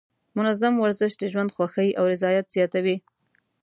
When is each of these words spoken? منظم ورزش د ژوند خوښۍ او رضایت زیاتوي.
منظم 0.37 0.73
ورزش 0.83 1.11
د 1.17 1.23
ژوند 1.31 1.53
خوښۍ 1.55 1.89
او 1.99 2.03
رضایت 2.13 2.45
زیاتوي. 2.55 2.97